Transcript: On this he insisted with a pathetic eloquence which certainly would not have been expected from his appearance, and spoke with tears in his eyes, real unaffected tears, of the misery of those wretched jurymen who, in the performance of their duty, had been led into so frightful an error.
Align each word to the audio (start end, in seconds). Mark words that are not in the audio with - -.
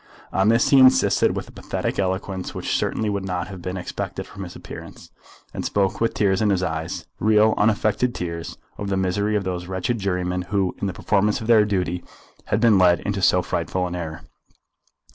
On 0.33 0.49
this 0.49 0.69
he 0.69 0.79
insisted 0.79 1.35
with 1.35 1.47
a 1.47 1.51
pathetic 1.51 1.99
eloquence 1.99 2.55
which 2.55 2.75
certainly 2.75 3.07
would 3.07 3.23
not 3.23 3.49
have 3.49 3.61
been 3.61 3.77
expected 3.77 4.25
from 4.25 4.41
his 4.43 4.55
appearance, 4.55 5.11
and 5.53 5.63
spoke 5.63 6.01
with 6.01 6.15
tears 6.15 6.41
in 6.41 6.49
his 6.49 6.63
eyes, 6.63 7.05
real 7.19 7.53
unaffected 7.55 8.15
tears, 8.15 8.57
of 8.79 8.89
the 8.89 8.97
misery 8.97 9.35
of 9.35 9.43
those 9.43 9.67
wretched 9.67 9.99
jurymen 9.99 10.41
who, 10.49 10.75
in 10.81 10.87
the 10.87 10.91
performance 10.93 11.39
of 11.39 11.45
their 11.45 11.65
duty, 11.65 12.03
had 12.45 12.59
been 12.59 12.79
led 12.79 13.01
into 13.01 13.21
so 13.21 13.43
frightful 13.43 13.85
an 13.85 13.93
error. 13.93 14.21